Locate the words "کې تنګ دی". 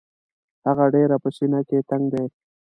1.67-2.25